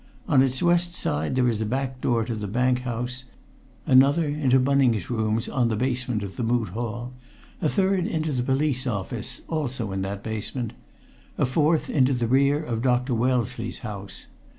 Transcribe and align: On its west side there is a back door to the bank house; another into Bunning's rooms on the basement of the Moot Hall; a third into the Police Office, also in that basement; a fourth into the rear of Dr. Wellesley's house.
On 0.27 0.41
its 0.41 0.63
west 0.63 0.95
side 0.95 1.35
there 1.35 1.47
is 1.47 1.61
a 1.61 1.65
back 1.67 2.01
door 2.01 2.25
to 2.25 2.33
the 2.33 2.47
bank 2.47 2.79
house; 2.79 3.25
another 3.85 4.25
into 4.25 4.59
Bunning's 4.59 5.11
rooms 5.11 5.47
on 5.47 5.67
the 5.67 5.75
basement 5.75 6.23
of 6.23 6.37
the 6.37 6.43
Moot 6.43 6.69
Hall; 6.69 7.13
a 7.61 7.69
third 7.69 8.07
into 8.07 8.31
the 8.31 8.41
Police 8.41 8.87
Office, 8.87 9.41
also 9.47 9.91
in 9.91 10.01
that 10.01 10.23
basement; 10.23 10.73
a 11.37 11.45
fourth 11.45 11.87
into 11.87 12.13
the 12.13 12.25
rear 12.25 12.63
of 12.63 12.81
Dr. 12.81 13.13
Wellesley's 13.13 13.77
house. 13.85 14.25